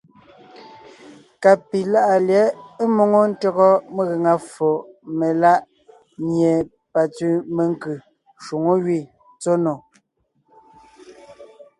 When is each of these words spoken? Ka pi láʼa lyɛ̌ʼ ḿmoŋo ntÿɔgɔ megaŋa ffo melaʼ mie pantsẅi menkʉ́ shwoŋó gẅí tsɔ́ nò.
Ka 1.41 1.51
pi 1.67 1.79
láʼa 1.93 2.15
lyɛ̌ʼ 2.27 2.53
ḿmoŋo 2.93 3.19
ntÿɔgɔ 3.31 3.67
megaŋa 3.95 4.33
ffo 4.47 4.69
melaʼ 5.17 5.59
mie 6.25 6.51
pantsẅi 6.91 7.29
menkʉ́ 7.55 7.95
shwoŋó 8.43 8.73
gẅí 8.85 9.01
tsɔ́ 9.41 9.55
nò. 9.63 9.73